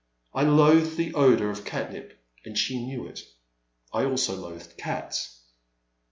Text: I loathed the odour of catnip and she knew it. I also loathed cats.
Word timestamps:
I 0.33 0.41
loathed 0.41 0.97
the 0.97 1.13
odour 1.13 1.51
of 1.51 1.63
catnip 1.63 2.19
and 2.43 2.57
she 2.57 2.83
knew 2.83 3.05
it. 3.05 3.21
I 3.93 4.03
also 4.05 4.35
loathed 4.35 4.75
cats. 4.75 5.41